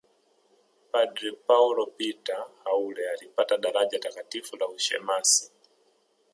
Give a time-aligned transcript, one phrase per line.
[0.95, 5.51] Padre Paul Peter Haule alipata daraja Takatifu la ushemasi